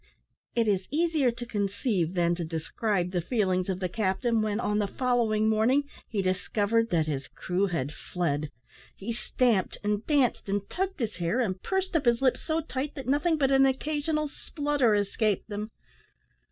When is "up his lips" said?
11.95-12.41